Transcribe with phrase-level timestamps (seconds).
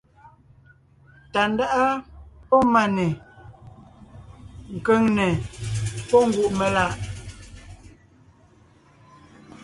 [1.33, 1.83] Tàndáʼa
[2.49, 3.05] pɔ́ Máne;
[4.85, 5.27] Kʉ̀ŋne
[6.09, 6.93] pɔ́ Ngùʼmelaʼ.